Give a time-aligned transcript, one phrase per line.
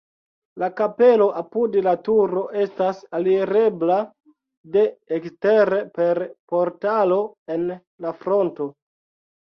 [0.61, 3.99] La kapelo apud la turo estas alirebla
[4.79, 4.89] de
[5.21, 6.25] ekstere per
[6.57, 7.25] portalo
[7.59, 8.73] en la fronto.